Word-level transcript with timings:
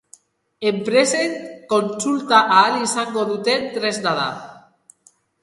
Enpresek 0.69 1.35
kontsultatu 1.73 2.57
ahal 2.61 2.79
izango 2.87 3.27
duten 3.35 3.69
tresna 3.77 4.17
da. 4.23 4.27